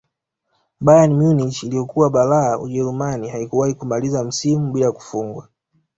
[0.81, 5.47] bayern munich iliyokuwa balaa ujerumani haikuwahi kumaliza msimu bila kufungwa